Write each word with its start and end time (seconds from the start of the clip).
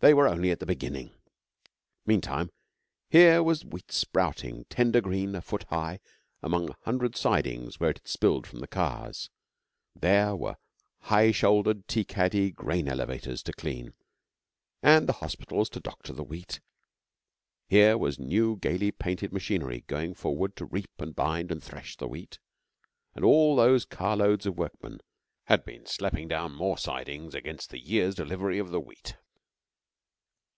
They 0.00 0.14
were 0.14 0.26
only 0.26 0.50
at 0.50 0.60
the 0.60 0.64
beginning. 0.64 1.12
Meantime 2.06 2.48
here 3.10 3.42
was 3.42 3.60
the 3.60 3.66
Wheat 3.66 3.92
sprouting, 3.92 4.64
tender 4.70 5.02
green, 5.02 5.34
a 5.34 5.42
foot 5.42 5.64
high, 5.64 6.00
among 6.42 6.70
a 6.70 6.76
hundred 6.86 7.16
sidings 7.16 7.78
where 7.78 7.90
it 7.90 7.98
had 7.98 8.08
spilled 8.08 8.46
from 8.46 8.60
the 8.60 8.66
cars; 8.66 9.28
there 9.94 10.34
were 10.34 10.52
the 11.02 11.06
high 11.08 11.32
shouldered, 11.32 11.86
tea 11.86 12.04
caddy 12.06 12.50
grain 12.50 12.88
elevators 12.88 13.42
to 13.42 13.52
clean, 13.52 13.92
and 14.82 15.06
the 15.06 15.12
hospitals 15.12 15.68
to 15.68 15.80
doctor 15.80 16.14
the 16.14 16.24
Wheat; 16.24 16.60
here 17.68 17.98
was 17.98 18.18
new, 18.18 18.56
gaily 18.56 18.90
painted 18.92 19.34
machinery 19.34 19.84
going 19.86 20.14
forward 20.14 20.56
to 20.56 20.64
reap 20.64 20.98
and 20.98 21.14
bind 21.14 21.52
and 21.52 21.62
thresh 21.62 21.98
the 21.98 22.08
Wheat, 22.08 22.38
and 23.14 23.22
all 23.22 23.54
those 23.54 23.84
car 23.84 24.16
loads 24.16 24.46
of 24.46 24.56
workmen 24.56 25.00
had 25.44 25.62
been 25.66 25.84
slapping 25.84 26.26
down 26.26 26.52
more 26.52 26.78
sidings 26.78 27.34
against 27.34 27.68
the 27.68 27.78
year's 27.78 28.14
delivery 28.14 28.58
of 28.58 28.70
the 28.70 28.80
Wheat. 28.80 29.18